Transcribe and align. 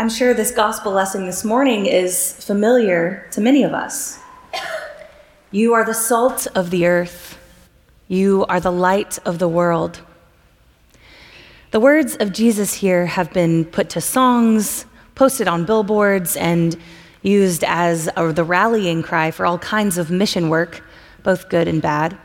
I'm 0.00 0.08
sure 0.08 0.32
this 0.32 0.50
gospel 0.50 0.92
lesson 0.92 1.26
this 1.26 1.44
morning 1.44 1.84
is 1.84 2.32
familiar 2.32 3.28
to 3.32 3.40
many 3.42 3.64
of 3.64 3.74
us. 3.74 4.18
You 5.50 5.74
are 5.74 5.84
the 5.84 5.92
salt 5.92 6.46
of 6.54 6.70
the 6.70 6.86
earth, 6.86 7.36
you 8.08 8.46
are 8.48 8.60
the 8.60 8.72
light 8.72 9.18
of 9.26 9.38
the 9.38 9.46
world. 9.46 10.00
The 11.72 11.80
words 11.80 12.16
of 12.16 12.32
Jesus 12.32 12.72
here 12.72 13.04
have 13.04 13.30
been 13.34 13.66
put 13.66 13.90
to 13.90 14.00
songs, 14.00 14.86
posted 15.16 15.46
on 15.46 15.66
billboards, 15.66 16.34
and 16.34 16.78
used 17.20 17.62
as 17.64 18.08
a, 18.16 18.32
the 18.32 18.42
rallying 18.42 19.02
cry 19.02 19.30
for 19.30 19.44
all 19.44 19.58
kinds 19.58 19.98
of 19.98 20.10
mission 20.10 20.48
work, 20.48 20.82
both 21.22 21.50
good 21.50 21.68
and 21.68 21.82
bad. 21.82 22.16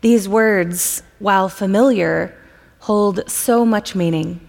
These 0.00 0.30
words, 0.30 1.02
while 1.18 1.50
familiar, 1.50 2.34
hold 2.78 3.30
so 3.30 3.66
much 3.66 3.94
meaning. 3.94 4.45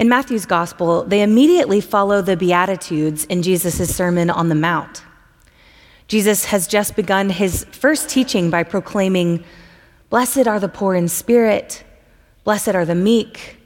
In 0.00 0.08
Matthew's 0.08 0.46
gospel, 0.46 1.04
they 1.04 1.20
immediately 1.20 1.82
follow 1.82 2.22
the 2.22 2.34
Beatitudes 2.34 3.26
in 3.26 3.42
Jesus' 3.42 3.94
Sermon 3.94 4.30
on 4.30 4.48
the 4.48 4.54
Mount. 4.54 5.02
Jesus 6.08 6.46
has 6.46 6.66
just 6.66 6.96
begun 6.96 7.28
his 7.28 7.66
first 7.70 8.08
teaching 8.08 8.48
by 8.48 8.62
proclaiming, 8.62 9.44
Blessed 10.08 10.46
are 10.46 10.58
the 10.58 10.70
poor 10.70 10.94
in 10.94 11.06
spirit, 11.06 11.84
blessed 12.44 12.68
are 12.68 12.86
the 12.86 12.94
meek, 12.94 13.58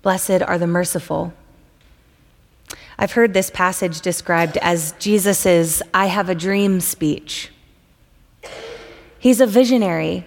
blessed 0.00 0.40
are 0.40 0.56
the 0.56 0.66
merciful. 0.66 1.34
I've 2.98 3.12
heard 3.12 3.34
this 3.34 3.50
passage 3.50 4.00
described 4.00 4.56
as 4.62 4.92
Jesus' 4.92 5.82
I 5.92 6.06
have 6.06 6.30
a 6.30 6.34
dream 6.34 6.80
speech. 6.80 7.52
He's 9.18 9.42
a 9.42 9.46
visionary, 9.46 10.24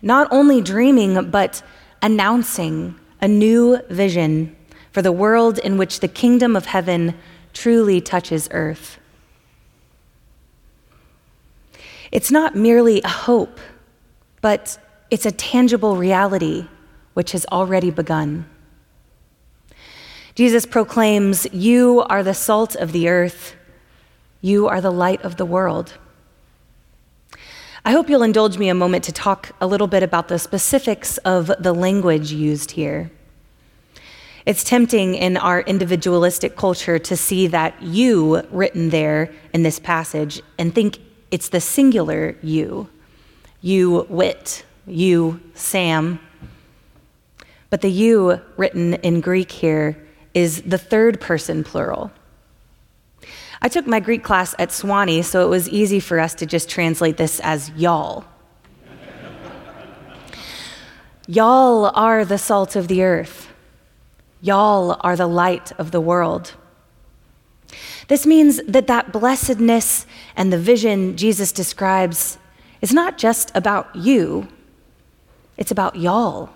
not 0.00 0.26
only 0.30 0.62
dreaming, 0.62 1.30
but 1.30 1.62
announcing 2.00 2.94
a 3.20 3.28
new 3.28 3.78
vision 3.90 4.56
for 4.92 5.02
the 5.02 5.12
world 5.12 5.58
in 5.58 5.76
which 5.76 6.00
the 6.00 6.08
kingdom 6.08 6.56
of 6.56 6.66
heaven 6.66 7.14
truly 7.52 8.00
touches 8.00 8.48
earth. 8.50 8.98
It's 12.12 12.30
not 12.30 12.56
merely 12.56 13.00
a 13.02 13.08
hope, 13.08 13.60
but 14.40 14.78
it's 15.10 15.26
a 15.26 15.32
tangible 15.32 15.96
reality 15.96 16.66
which 17.14 17.32
has 17.32 17.46
already 17.46 17.90
begun. 17.90 18.46
Jesus 20.34 20.66
proclaims, 20.66 21.46
You 21.52 22.02
are 22.08 22.22
the 22.22 22.34
salt 22.34 22.74
of 22.76 22.92
the 22.92 23.08
earth, 23.08 23.54
you 24.40 24.68
are 24.68 24.80
the 24.80 24.92
light 24.92 25.22
of 25.22 25.36
the 25.36 25.44
world. 25.44 25.94
I 27.84 27.92
hope 27.92 28.10
you'll 28.10 28.22
indulge 28.22 28.58
me 28.58 28.68
a 28.68 28.74
moment 28.74 29.04
to 29.04 29.12
talk 29.12 29.52
a 29.60 29.66
little 29.66 29.86
bit 29.86 30.02
about 30.02 30.28
the 30.28 30.38
specifics 30.38 31.18
of 31.18 31.50
the 31.58 31.72
language 31.72 32.32
used 32.32 32.72
here. 32.72 33.10
It's 34.50 34.64
tempting 34.64 35.14
in 35.14 35.36
our 35.36 35.60
individualistic 35.60 36.56
culture 36.56 36.98
to 36.98 37.16
see 37.16 37.46
that 37.46 37.80
you 37.80 38.42
written 38.50 38.90
there 38.90 39.30
in 39.52 39.62
this 39.62 39.78
passage 39.78 40.42
and 40.58 40.74
think 40.74 40.98
it's 41.30 41.50
the 41.50 41.60
singular 41.60 42.36
you. 42.42 42.88
You, 43.60 44.08
Wit, 44.08 44.64
you, 44.88 45.40
Sam. 45.54 46.18
But 47.70 47.80
the 47.80 47.92
you 47.92 48.40
written 48.56 48.94
in 48.94 49.20
Greek 49.20 49.52
here 49.52 49.96
is 50.34 50.62
the 50.62 50.78
third 50.78 51.20
person 51.20 51.62
plural. 51.62 52.10
I 53.62 53.68
took 53.68 53.86
my 53.86 54.00
Greek 54.00 54.24
class 54.24 54.56
at 54.58 54.70
Sewanee, 54.70 55.22
so 55.22 55.46
it 55.46 55.48
was 55.48 55.68
easy 55.68 56.00
for 56.00 56.18
us 56.18 56.34
to 56.34 56.44
just 56.44 56.68
translate 56.68 57.18
this 57.18 57.38
as 57.44 57.70
y'all. 57.76 58.24
y'all 61.28 61.92
are 61.94 62.24
the 62.24 62.36
salt 62.36 62.74
of 62.74 62.88
the 62.88 63.04
earth. 63.04 63.49
Y'all 64.40 64.96
are 65.00 65.16
the 65.16 65.26
light 65.26 65.72
of 65.78 65.90
the 65.90 66.00
world. 66.00 66.54
This 68.08 68.26
means 68.26 68.60
that 68.66 68.86
that 68.88 69.12
blessedness 69.12 70.06
and 70.36 70.52
the 70.52 70.58
vision 70.58 71.16
Jesus 71.16 71.52
describes 71.52 72.38
is 72.80 72.92
not 72.92 73.18
just 73.18 73.52
about 73.54 73.94
you, 73.94 74.48
it's 75.56 75.70
about 75.70 75.96
y'all. 75.96 76.50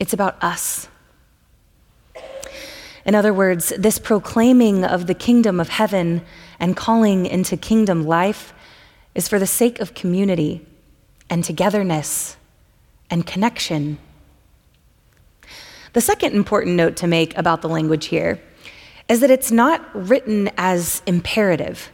It's 0.00 0.12
about 0.12 0.42
us. 0.42 0.88
In 3.04 3.14
other 3.14 3.34
words, 3.34 3.72
this 3.78 3.98
proclaiming 3.98 4.84
of 4.84 5.06
the 5.06 5.14
kingdom 5.14 5.60
of 5.60 5.68
heaven 5.68 6.22
and 6.58 6.76
calling 6.76 7.26
into 7.26 7.56
kingdom 7.56 8.06
life 8.06 8.54
is 9.14 9.28
for 9.28 9.38
the 9.38 9.46
sake 9.46 9.80
of 9.80 9.94
community 9.94 10.66
and 11.28 11.44
togetherness 11.44 12.36
and 13.10 13.26
connection 13.26 13.98
the 15.94 16.00
second 16.00 16.34
important 16.34 16.76
note 16.76 16.96
to 16.96 17.06
make 17.06 17.36
about 17.36 17.62
the 17.62 17.68
language 17.68 18.06
here 18.06 18.40
is 19.08 19.20
that 19.20 19.30
it's 19.30 19.50
not 19.50 19.80
written 19.94 20.50
as 20.56 21.02
imperative, 21.06 21.90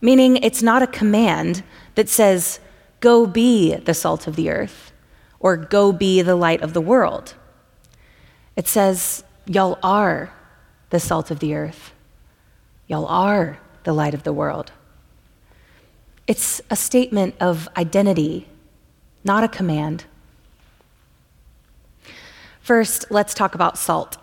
meaning 0.00 0.36
it's 0.38 0.62
not 0.62 0.82
a 0.82 0.86
command 0.86 1.62
that 1.94 2.08
says, 2.08 2.60
go 3.00 3.26
be 3.26 3.74
the 3.74 3.94
salt 3.94 4.26
of 4.26 4.36
the 4.36 4.50
earth 4.50 4.92
or 5.40 5.56
go 5.56 5.92
be 5.92 6.22
the 6.22 6.36
light 6.36 6.62
of 6.62 6.72
the 6.72 6.80
world. 6.80 7.34
It 8.56 8.68
says, 8.68 9.24
y'all 9.46 9.78
are 9.82 10.32
the 10.90 11.00
salt 11.00 11.30
of 11.30 11.40
the 11.40 11.54
earth. 11.54 11.92
Y'all 12.86 13.06
are 13.06 13.58
the 13.84 13.92
light 13.92 14.14
of 14.14 14.22
the 14.22 14.32
world. 14.32 14.72
It's 16.26 16.60
a 16.70 16.76
statement 16.76 17.34
of 17.40 17.68
identity, 17.76 18.48
not 19.24 19.42
a 19.42 19.48
command. 19.48 20.04
First, 22.60 23.06
let's 23.10 23.34
talk 23.34 23.54
about 23.54 23.78
salt. 23.78 24.16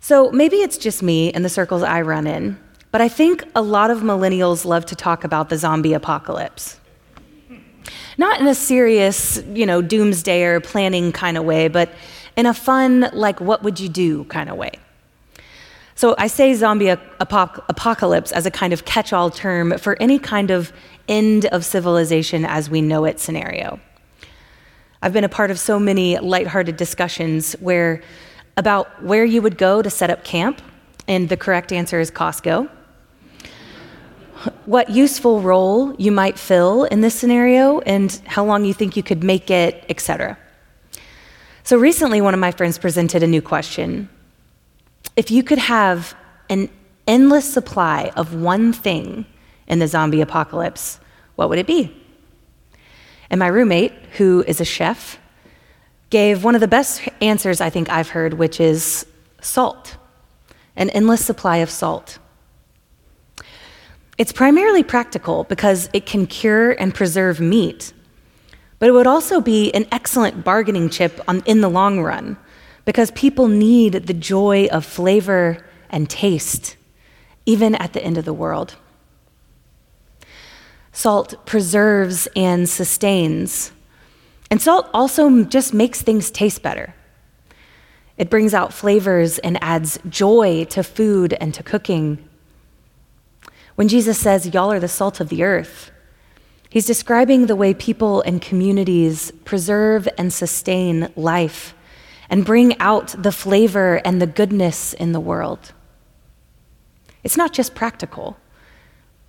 So 0.00 0.30
maybe 0.30 0.56
it's 0.58 0.78
just 0.78 1.02
me 1.02 1.32
and 1.32 1.44
the 1.44 1.48
circles 1.48 1.82
I 1.82 2.02
run 2.02 2.26
in, 2.26 2.58
but 2.92 3.00
I 3.00 3.08
think 3.08 3.42
a 3.54 3.62
lot 3.62 3.90
of 3.90 4.00
millennials 4.00 4.64
love 4.64 4.86
to 4.86 4.94
talk 4.94 5.24
about 5.24 5.48
the 5.48 5.58
zombie 5.58 5.94
apocalypse. 5.94 6.78
Not 8.18 8.40
in 8.40 8.46
a 8.46 8.54
serious, 8.54 9.42
you 9.52 9.66
know, 9.66 9.82
doomsday 9.82 10.44
or 10.44 10.60
planning 10.60 11.12
kind 11.12 11.36
of 11.36 11.44
way, 11.44 11.68
but 11.68 11.90
in 12.36 12.46
a 12.46 12.54
fun, 12.54 13.10
like, 13.12 13.40
what 13.40 13.62
would 13.62 13.80
you 13.80 13.88
do 13.88 14.24
kind 14.24 14.48
of 14.48 14.56
way. 14.56 14.72
So 15.94 16.14
I 16.18 16.26
say 16.26 16.52
zombie 16.54 16.88
apocalypse 16.88 18.30
as 18.30 18.44
a 18.44 18.50
kind 18.50 18.72
of 18.74 18.84
catch 18.84 19.14
all 19.14 19.30
term 19.30 19.78
for 19.78 19.96
any 20.00 20.18
kind 20.18 20.50
of 20.50 20.72
end 21.08 21.46
of 21.46 21.64
civilization 21.64 22.44
as 22.44 22.68
we 22.68 22.82
know 22.82 23.06
it 23.06 23.18
scenario. 23.18 23.80
I've 25.02 25.12
been 25.12 25.24
a 25.24 25.28
part 25.28 25.50
of 25.50 25.58
so 25.58 25.78
many 25.78 26.18
lighthearted 26.18 26.76
discussions 26.76 27.52
where 27.54 28.02
about 28.56 29.02
where 29.02 29.24
you 29.24 29.42
would 29.42 29.58
go 29.58 29.82
to 29.82 29.90
set 29.90 30.08
up 30.08 30.24
camp, 30.24 30.62
and 31.06 31.28
the 31.28 31.36
correct 31.36 31.72
answer 31.72 32.00
is 32.00 32.10
Costco. 32.10 32.70
What 34.64 34.90
useful 34.90 35.40
role 35.40 35.94
you 35.96 36.10
might 36.10 36.38
fill 36.38 36.84
in 36.84 37.00
this 37.02 37.14
scenario, 37.14 37.80
and 37.80 38.10
how 38.26 38.44
long 38.44 38.64
you 38.64 38.72
think 38.72 38.96
you 38.96 39.02
could 39.02 39.22
make 39.22 39.50
it, 39.50 39.84
etc. 39.88 40.38
So 41.64 41.76
recently, 41.76 42.20
one 42.20 42.32
of 42.32 42.40
my 42.40 42.52
friends 42.52 42.78
presented 42.78 43.22
a 43.22 43.26
new 43.26 43.42
question. 43.42 44.08
If 45.16 45.30
you 45.30 45.42
could 45.42 45.58
have 45.58 46.14
an 46.48 46.70
endless 47.06 47.52
supply 47.52 48.12
of 48.16 48.34
one 48.34 48.72
thing 48.72 49.26
in 49.66 49.80
the 49.80 49.88
zombie 49.88 50.20
apocalypse, 50.20 51.00
what 51.34 51.48
would 51.48 51.58
it 51.58 51.66
be? 51.66 51.94
And 53.30 53.38
my 53.38 53.48
roommate, 53.48 53.92
who 54.16 54.44
is 54.46 54.60
a 54.60 54.64
chef, 54.64 55.18
gave 56.10 56.44
one 56.44 56.54
of 56.54 56.60
the 56.60 56.68
best 56.68 57.02
answers 57.20 57.60
I 57.60 57.70
think 57.70 57.90
I've 57.90 58.10
heard, 58.10 58.34
which 58.34 58.60
is 58.60 59.06
salt, 59.40 59.96
an 60.76 60.90
endless 60.90 61.24
supply 61.24 61.58
of 61.58 61.70
salt. 61.70 62.18
It's 64.18 64.32
primarily 64.32 64.82
practical 64.82 65.44
because 65.44 65.90
it 65.92 66.06
can 66.06 66.26
cure 66.26 66.72
and 66.72 66.94
preserve 66.94 67.40
meat, 67.40 67.92
but 68.78 68.88
it 68.88 68.92
would 68.92 69.06
also 69.06 69.40
be 69.40 69.72
an 69.74 69.86
excellent 69.90 70.44
bargaining 70.44 70.88
chip 70.88 71.20
on, 71.28 71.42
in 71.44 71.60
the 71.60 71.68
long 71.68 72.00
run 72.00 72.36
because 72.84 73.10
people 73.10 73.48
need 73.48 73.92
the 74.06 74.14
joy 74.14 74.68
of 74.70 74.84
flavor 74.84 75.58
and 75.90 76.08
taste, 76.08 76.76
even 77.44 77.74
at 77.74 77.92
the 77.92 78.02
end 78.02 78.16
of 78.16 78.24
the 78.24 78.32
world. 78.32 78.76
Salt 80.96 81.44
preserves 81.44 82.26
and 82.34 82.66
sustains. 82.66 83.70
And 84.50 84.62
salt 84.62 84.88
also 84.94 85.44
just 85.44 85.74
makes 85.74 86.00
things 86.00 86.30
taste 86.30 86.62
better. 86.62 86.94
It 88.16 88.30
brings 88.30 88.54
out 88.54 88.72
flavors 88.72 89.38
and 89.40 89.62
adds 89.62 89.98
joy 90.08 90.64
to 90.70 90.82
food 90.82 91.34
and 91.38 91.52
to 91.52 91.62
cooking. 91.62 92.26
When 93.74 93.88
Jesus 93.88 94.18
says, 94.18 94.54
Y'all 94.54 94.72
are 94.72 94.80
the 94.80 94.88
salt 94.88 95.20
of 95.20 95.28
the 95.28 95.42
earth, 95.42 95.90
he's 96.70 96.86
describing 96.86 97.44
the 97.44 97.56
way 97.56 97.74
people 97.74 98.22
and 98.22 98.40
communities 98.40 99.32
preserve 99.44 100.08
and 100.16 100.32
sustain 100.32 101.12
life 101.14 101.74
and 102.30 102.42
bring 102.42 102.80
out 102.80 103.14
the 103.22 103.32
flavor 103.32 104.00
and 104.02 104.22
the 104.22 104.26
goodness 104.26 104.94
in 104.94 105.12
the 105.12 105.20
world. 105.20 105.74
It's 107.22 107.36
not 107.36 107.52
just 107.52 107.74
practical, 107.74 108.38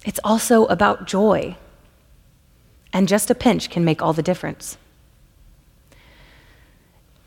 it's 0.08 0.22
also 0.24 0.66
about 0.68 1.06
joy. 1.06 1.58
And 2.94 3.10
just 3.10 3.30
a 3.30 3.36
pinch 3.36 3.70
can 3.70 3.84
make 3.84 4.02
all 4.02 4.14
the 4.14 4.24
difference. 4.24 4.78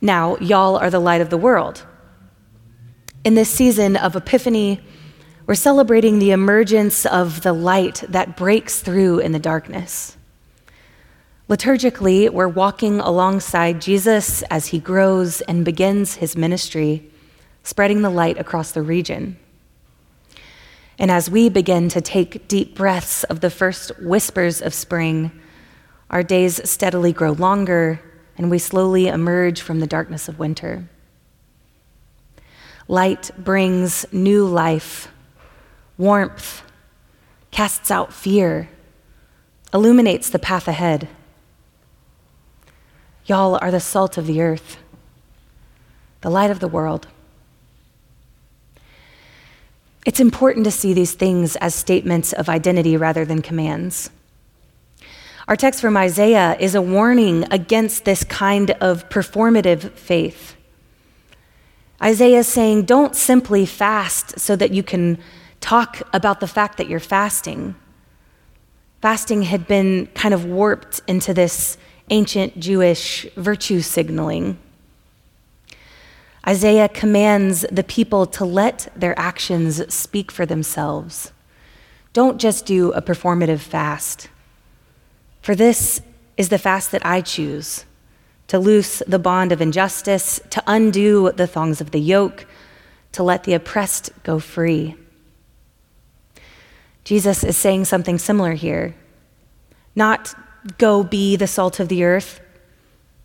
Now, 0.01 0.39
y'all 0.39 0.77
are 0.77 0.89
the 0.89 0.99
light 0.99 1.21
of 1.21 1.29
the 1.29 1.37
world. 1.37 1.85
In 3.23 3.35
this 3.35 3.51
season 3.51 3.97
of 3.97 4.17
Epiphany, 4.17 4.81
we're 5.47 5.57
celebrating 5.57 6.19
the 6.19 6.31
emergence 6.31 7.05
of 7.05 7.43
the 7.43 7.53
light 7.53 8.03
that 8.09 8.35
breaks 8.35 8.81
through 8.81 9.19
in 9.19 9.33
the 9.33 9.39
darkness. 9.39 10.17
Liturgically, 11.51 12.31
we're 12.31 12.49
walking 12.49 12.99
alongside 13.01 13.83
Jesus 13.83 14.41
as 14.45 14.69
he 14.69 14.79
grows 14.79 15.43
and 15.43 15.67
begins 15.67 16.15
his 16.15 16.35
ministry, 16.35 17.11
spreading 17.63 18.01
the 18.01 18.09
light 18.09 18.39
across 18.39 18.73
the 18.73 18.81
region. 18.81 19.37
And 21.01 21.11
as 21.11 21.31
we 21.31 21.49
begin 21.49 21.89
to 21.89 22.03
take 22.03 22.47
deep 22.47 22.75
breaths 22.75 23.25
of 23.25 23.41
the 23.41 23.49
first 23.49 23.91
whispers 24.03 24.61
of 24.61 24.75
spring, 24.75 25.33
our 26.11 26.23
days 26.23 26.61
steadily 26.69 27.11
grow 27.11 27.33
longer 27.33 28.03
and 28.37 28.51
we 28.51 28.59
slowly 28.59 29.09
emerge 29.09 29.63
from 29.63 29.81
the 29.81 29.87
darkness 29.87 30.29
of 30.29 30.39
winter. 30.39 30.85
Light 32.87 33.31
brings 33.39 34.05
new 34.13 34.45
life, 34.45 35.09
warmth, 35.97 36.63
casts 37.51 37.91
out 37.91 38.13
fear, 38.13 38.69
illuminates 39.73 40.29
the 40.29 40.39
path 40.39 40.69
ahead. 40.69 41.09
Y'all 43.25 43.59
are 43.63 43.71
the 43.71 43.81
salt 43.81 44.19
of 44.19 44.27
the 44.27 44.43
earth, 44.43 44.77
the 46.21 46.31
light 46.31 46.51
of 46.51 46.61
the 46.61 46.69
world. 46.69 47.07
It's 50.07 50.21
important 50.21 50.65
to 50.65 50.71
see 50.71 50.93
these 50.93 51.15
things 51.15 51.57
as 51.57 51.75
statements 51.75 52.33
of 52.33 52.49
identity 52.49 52.97
rather 52.97 53.25
than 53.25 53.43
commands. 53.43 54.11
Our 55.47 55.57
text 55.57 55.81
from 55.81 55.97
Isaiah 55.97 56.57
is 56.59 56.75
a 56.75 56.83
warning 56.83 57.45
against 57.51 58.05
this 58.05 58.25
kind 58.25 58.71
of 58.81 59.09
performative 59.09 59.93
faith. 59.93 60.57
Isaiah 62.03 62.39
is 62.39 62.49
saying, 62.49 62.85
don't 62.85 63.15
simply 63.15 63.67
fast 63.67 64.39
so 64.39 64.57
that 64.57 64.71
you 64.71 64.83
can 64.83 65.19
talk 65.61 66.01
about 66.15 66.41
the 66.41 66.47
fact 66.47 66.79
that 66.79 66.89
you're 66.89 67.01
fasting. 67.01 67.75
Fasting 69.03 69.43
had 69.43 69.67
been 69.67 70.07
kind 70.15 70.33
of 70.33 70.47
warped 70.47 71.01
into 71.07 71.35
this 71.35 71.77
ancient 72.09 72.59
Jewish 72.59 73.27
virtue 73.37 73.81
signaling. 73.81 74.59
Isaiah 76.47 76.89
commands 76.89 77.67
the 77.71 77.85
people 77.85 78.27
to 78.27 78.45
let 78.45 78.89
their 78.97 79.19
actions 79.19 79.93
speak 79.93 80.31
for 80.31 80.47
themselves. 80.47 81.33
Don't 82.13 82.41
just 82.41 82.67
do 82.67 82.93
a 82.93 83.03
performative 83.03 83.61
fast. 83.61 84.29
For 85.43 85.55
this 85.55 86.01
is 86.37 86.49
the 86.49 86.59
fast 86.59 86.93
that 86.93 87.05
I 87.05 87.21
choose 87.21 87.85
to 88.51 88.59
loose 88.59 89.01
the 89.07 89.19
bond 89.21 89.53
of 89.53 89.61
injustice, 89.61 90.41
to 90.51 90.61
undo 90.67 91.31
the 91.31 91.47
thongs 91.47 91.81
of 91.81 91.93
the 91.93 92.01
yoke, 92.01 92.47
to 93.13 93.23
let 93.23 93.45
the 93.45 93.55
oppressed 93.55 94.11
go 94.25 94.41
free. 94.41 94.97
Jesus 97.05 97.45
is 97.45 97.57
saying 97.57 97.85
something 97.85 98.19
similar 98.19 98.55
here. 98.55 98.97
Not 99.95 100.35
go 100.79 101.05
be 101.05 101.37
the 101.37 101.47
salt 101.47 101.79
of 101.79 101.89
the 101.89 102.03
earth, 102.03 102.41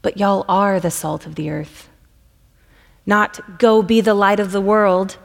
but 0.03 0.17
y'all 0.19 0.45
are 0.47 0.79
the 0.79 0.91
salt 0.91 1.25
of 1.25 1.33
the 1.33 1.49
earth. 1.49 1.89
Not 3.05 3.59
go 3.59 3.81
be 3.81 4.01
the 4.01 4.13
light 4.13 4.39
of 4.39 4.51
the 4.51 4.61
world, 4.61 5.17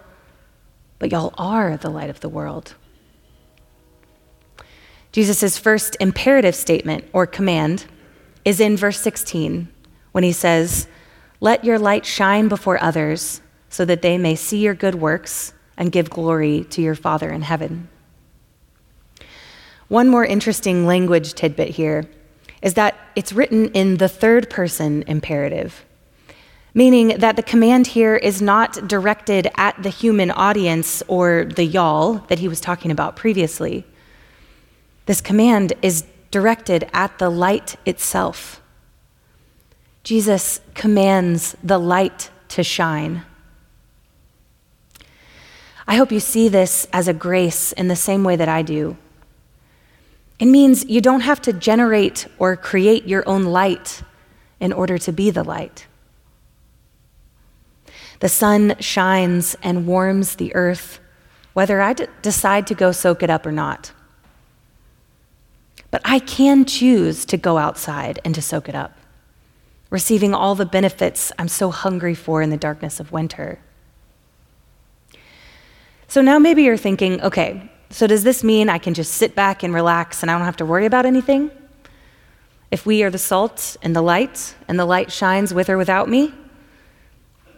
but 0.98 1.10
y'all 1.10 1.34
are 1.38 1.76
the 1.76 1.90
light 1.90 2.10
of 2.10 2.20
the 2.20 2.28
world. 2.28 2.74
Jesus' 5.12 5.58
first 5.58 5.96
imperative 5.98 6.54
statement 6.54 7.04
or 7.12 7.26
command 7.26 7.86
is 8.44 8.60
in 8.60 8.76
verse 8.76 9.00
16 9.00 9.68
when 10.12 10.24
he 10.24 10.32
says, 10.32 10.86
Let 11.40 11.64
your 11.64 11.78
light 11.78 12.06
shine 12.06 12.48
before 12.48 12.82
others 12.82 13.40
so 13.68 13.84
that 13.84 14.02
they 14.02 14.18
may 14.18 14.34
see 14.34 14.58
your 14.58 14.74
good 14.74 14.96
works 14.96 15.52
and 15.76 15.90
give 15.90 16.10
glory 16.10 16.64
to 16.70 16.82
your 16.82 16.94
Father 16.94 17.30
in 17.30 17.42
heaven. 17.42 17.88
One 19.88 20.08
more 20.08 20.24
interesting 20.24 20.86
language 20.86 21.34
tidbit 21.34 21.70
here 21.70 22.04
is 22.62 22.74
that 22.74 22.94
it's 23.16 23.32
written 23.32 23.70
in 23.72 23.96
the 23.96 24.08
third 24.08 24.50
person 24.50 25.02
imperative 25.06 25.84
meaning 26.74 27.08
that 27.18 27.36
the 27.36 27.42
command 27.42 27.88
here 27.88 28.16
is 28.16 28.40
not 28.40 28.86
directed 28.86 29.48
at 29.56 29.82
the 29.82 29.90
human 29.90 30.30
audience 30.30 31.02
or 31.08 31.44
the 31.44 31.64
y'all 31.64 32.14
that 32.28 32.38
he 32.38 32.48
was 32.48 32.60
talking 32.60 32.90
about 32.90 33.16
previously. 33.16 33.84
This 35.06 35.20
command 35.20 35.72
is 35.82 36.04
directed 36.30 36.88
at 36.92 37.18
the 37.18 37.30
light 37.30 37.76
itself. 37.84 38.60
Jesus 40.04 40.60
commands 40.74 41.56
the 41.62 41.78
light 41.78 42.30
to 42.48 42.62
shine. 42.62 43.22
I 45.86 45.96
hope 45.96 46.12
you 46.12 46.20
see 46.20 46.48
this 46.48 46.86
as 46.92 47.08
a 47.08 47.12
grace 47.12 47.72
in 47.72 47.88
the 47.88 47.96
same 47.96 48.22
way 48.22 48.36
that 48.36 48.48
I 48.48 48.62
do. 48.62 48.96
It 50.38 50.46
means 50.46 50.84
you 50.86 51.00
don't 51.00 51.20
have 51.20 51.42
to 51.42 51.52
generate 51.52 52.26
or 52.38 52.56
create 52.56 53.06
your 53.06 53.28
own 53.28 53.44
light 53.44 54.02
in 54.60 54.72
order 54.72 54.98
to 54.98 55.12
be 55.12 55.30
the 55.30 55.42
light. 55.42 55.86
The 58.20 58.28
sun 58.28 58.76
shines 58.80 59.56
and 59.62 59.86
warms 59.86 60.36
the 60.36 60.54
earth, 60.54 61.00
whether 61.54 61.80
I 61.80 61.94
d- 61.94 62.06
decide 62.22 62.66
to 62.68 62.74
go 62.74 62.92
soak 62.92 63.22
it 63.22 63.30
up 63.30 63.44
or 63.46 63.52
not. 63.52 63.92
But 65.90 66.02
I 66.04 66.20
can 66.20 66.64
choose 66.64 67.24
to 67.24 67.36
go 67.36 67.58
outside 67.58 68.20
and 68.24 68.34
to 68.34 68.42
soak 68.42 68.68
it 68.68 68.74
up, 68.74 68.96
receiving 69.88 70.34
all 70.34 70.54
the 70.54 70.66
benefits 70.66 71.32
I'm 71.38 71.48
so 71.48 71.70
hungry 71.70 72.14
for 72.14 72.42
in 72.42 72.50
the 72.50 72.56
darkness 72.56 73.00
of 73.00 73.10
winter. 73.10 73.58
So 76.06 76.20
now 76.20 76.38
maybe 76.38 76.62
you're 76.62 76.76
thinking, 76.76 77.20
okay, 77.22 77.70
so 77.88 78.06
does 78.06 78.22
this 78.22 78.44
mean 78.44 78.68
I 78.68 78.78
can 78.78 78.94
just 78.94 79.14
sit 79.14 79.34
back 79.34 79.62
and 79.62 79.72
relax 79.72 80.22
and 80.22 80.30
I 80.30 80.36
don't 80.36 80.44
have 80.44 80.56
to 80.58 80.66
worry 80.66 80.86
about 80.86 81.06
anything? 81.06 81.50
If 82.70 82.84
we 82.84 83.02
are 83.02 83.10
the 83.10 83.18
salt 83.18 83.76
and 83.82 83.96
the 83.96 84.02
light, 84.02 84.54
and 84.68 84.78
the 84.78 84.84
light 84.84 85.10
shines 85.10 85.52
with 85.52 85.68
or 85.68 85.76
without 85.76 86.08
me, 86.08 86.32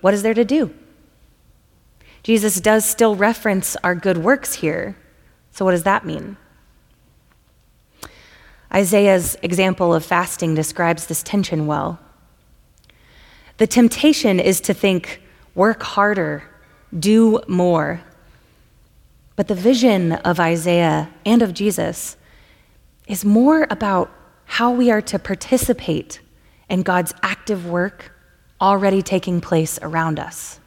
what 0.02 0.12
is 0.12 0.22
there 0.22 0.34
to 0.34 0.44
do? 0.44 0.74
Jesus 2.22 2.60
does 2.60 2.84
still 2.84 3.16
reference 3.16 3.76
our 3.82 3.94
good 3.94 4.18
works 4.18 4.54
here. 4.54 4.96
So, 5.50 5.64
what 5.64 5.70
does 5.70 5.84
that 5.84 6.04
mean? 6.04 6.36
Isaiah's 8.72 9.36
example 9.42 9.94
of 9.94 10.04
fasting 10.04 10.54
describes 10.54 11.06
this 11.06 11.22
tension 11.22 11.66
well. 11.66 11.98
The 13.58 13.66
temptation 13.66 14.40
is 14.40 14.60
to 14.62 14.74
think, 14.74 15.20
work 15.54 15.82
harder, 15.82 16.42
do 16.98 17.40
more. 17.46 18.00
But 19.36 19.48
the 19.48 19.54
vision 19.54 20.12
of 20.12 20.40
Isaiah 20.40 21.10
and 21.24 21.42
of 21.42 21.54
Jesus 21.54 22.16
is 23.06 23.24
more 23.24 23.66
about 23.70 24.10
how 24.44 24.70
we 24.70 24.90
are 24.90 25.02
to 25.02 25.18
participate 25.18 26.20
in 26.68 26.82
God's 26.82 27.12
active 27.22 27.66
work 27.66 28.11
already 28.62 29.02
taking 29.02 29.40
place 29.40 29.78
around 29.82 30.18
us. 30.18 30.60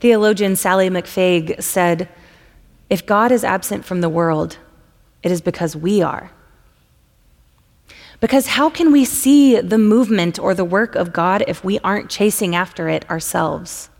Theologian 0.00 0.56
Sallie 0.56 0.90
McFague 0.90 1.62
said, 1.62 2.08
If 2.90 3.06
God 3.06 3.30
is 3.30 3.44
absent 3.44 3.84
from 3.84 4.00
the 4.00 4.08
world, 4.08 4.58
it 5.22 5.30
is 5.30 5.40
because 5.40 5.76
we 5.76 6.02
are. 6.02 6.32
Because 8.18 8.46
how 8.48 8.70
can 8.70 8.90
we 8.90 9.04
see 9.04 9.60
the 9.60 9.78
movement 9.78 10.38
or 10.38 10.54
the 10.54 10.64
work 10.64 10.94
of 10.94 11.12
God 11.12 11.44
if 11.46 11.62
we 11.62 11.78
aren't 11.80 12.10
chasing 12.10 12.54
after 12.54 12.88
it 12.88 13.08
ourselves? 13.10 13.90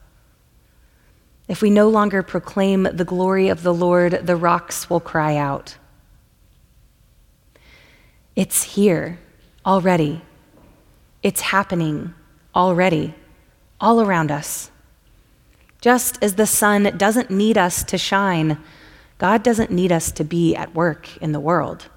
If 1.49 1.61
we 1.61 1.71
no 1.71 1.89
longer 1.89 2.23
proclaim 2.23 2.85
the 2.85 3.05
glory 3.05 3.49
of 3.49 3.63
the 3.63 3.75
Lord, 3.75 4.27
the 4.27 4.37
rocks 4.37 4.89
will 4.89 5.01
cry 5.01 5.37
out. 5.37 5.77
It's 8.35 8.63
here 8.63 9.19
already. 9.67 10.23
It's 11.23 11.41
happening 11.41 12.15
already, 12.55 13.15
all 13.81 14.01
around 14.01 14.31
us. 14.31 14.71
Just 15.81 16.23
as 16.23 16.35
the 16.35 16.47
sun 16.47 16.97
doesn't 16.97 17.31
need 17.31 17.59
us 17.59 17.83
to 17.85 17.99
shine, 17.99 18.59
God 19.19 19.43
doesn't 19.43 19.71
need 19.71 19.93
us 19.93 20.11
to 20.13 20.25
be 20.25 20.55
at 20.55 20.75
work 20.75 21.17
in 21.19 21.33
the 21.33 21.41
world. 21.41 21.89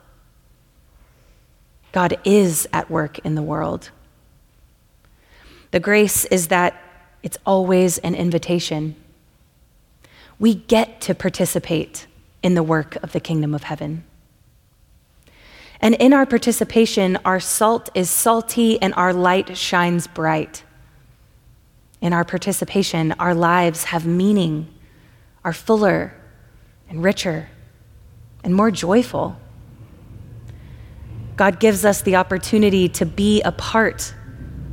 God 1.92 2.18
is 2.26 2.68
at 2.74 2.90
work 2.90 3.20
in 3.20 3.36
the 3.36 3.42
world. 3.42 3.90
The 5.72 5.80
grace 5.80 6.26
is 6.26 6.48
that 6.50 6.82
it's 7.24 7.38
always 7.46 7.98
an 8.00 8.16
invitation. 8.16 8.96
We 10.38 10.56
get 10.56 11.02
to 11.02 11.16
participate 11.16 12.06
in 12.44 12.54
the 12.54 12.64
work 12.64 12.96
of 12.98 13.12
the 13.12 13.20
kingdom 13.20 13.54
of 13.54 13.64
heaven. 13.64 14.04
And 15.82 15.96
in 15.96 16.14
our 16.14 16.26
participation, 16.26 17.18
our 17.26 17.40
salt 17.40 17.90
is 17.94 18.10
salty 18.10 18.82
and 18.82 18.94
our 18.96 19.14
light 19.14 19.58
shines 19.58 20.08
bright. 20.08 20.64
In 22.02 22.14
our 22.14 22.24
participation, 22.24 23.14
our 23.14 23.34
lives 23.34 23.86
have 23.86 24.06
meaning, 24.06 24.74
are 25.44 25.54
fuller 25.54 26.14
and 26.90 27.04
richer 27.04 27.50
and 28.44 28.54
more 28.54 28.72
joyful. 28.72 29.38
God 31.36 31.60
gives 31.60 31.84
us 31.84 32.02
the 32.02 32.16
opportunity 32.16 32.88
to 32.90 33.06
be 33.06 33.42
a 33.42 33.52
part 33.52 34.14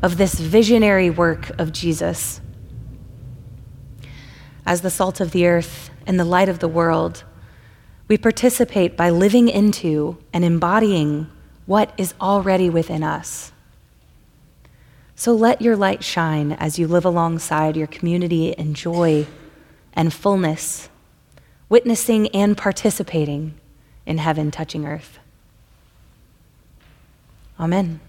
of 0.03 0.17
this 0.17 0.35
visionary 0.35 1.11
work 1.11 1.51
of 1.59 1.73
Jesus. 1.73 2.41
As 4.65 4.83
the 4.83 4.91
salt 4.91 5.21
of 5.21 5.33
the 5.33 5.47
earth 5.47 5.91
and 6.07 6.21
the 6.21 6.25
light 6.25 6.49
of 6.49 6.61
the 6.61 6.69
world, 6.69 7.25
we 8.09 8.19
participate 8.19 8.97
by 8.97 9.11
living 9.11 9.49
into 9.49 10.19
and 10.33 10.45
embodying 10.45 11.29
what 11.67 11.93
is 11.97 12.15
already 12.21 12.69
within 12.69 13.03
us. 13.03 13.53
So 15.15 15.33
let 15.33 15.63
your 15.63 15.77
light 15.77 16.03
shine 16.03 16.53
as 16.53 16.79
you 16.79 16.89
live 16.89 17.05
alongside 17.05 17.77
your 17.77 17.87
community 17.87 18.51
in 18.51 18.75
joy 18.75 19.27
and 19.93 20.13
fullness, 20.13 20.89
witnessing 21.69 22.29
and 22.29 22.57
participating 22.57 23.55
in 24.05 24.19
heaven 24.19 24.51
touching 24.51 24.85
earth. 24.85 25.19
Amen. 27.61 28.01